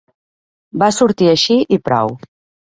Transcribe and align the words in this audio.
Va 0.83 0.87
sortir 0.99 1.29
així 1.33 1.59
i 1.79 1.81
prou. 1.91 2.13